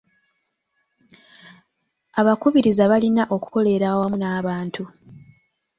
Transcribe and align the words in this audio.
Abakubiriza 2.19 2.83
balina 2.91 3.23
okukolera 3.35 3.85
awamu 3.93 4.17
n'abantu. 4.19 4.83